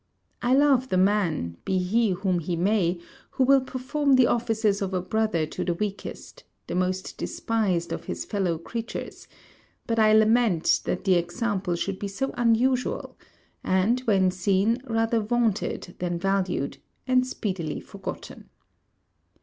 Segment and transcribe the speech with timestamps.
[0.41, 4.95] I love the man, be he whom he may, who will perform the offices of
[4.95, 9.27] a brother to the weakest, the most despised of his fellow creatures;
[9.85, 13.15] but I lament that the example should be so unusual;
[13.63, 18.49] and, when seen, rather vaunted than valued; and speedily forgotten.